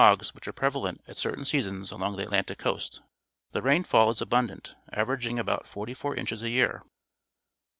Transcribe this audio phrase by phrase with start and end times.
[0.33, 3.03] which are prevalent at certain seasons along the Atlantic coast.
[3.51, 6.81] The rainfall is abundant, averaging about forty four inches a year.